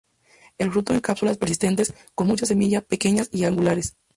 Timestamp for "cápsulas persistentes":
0.99-1.93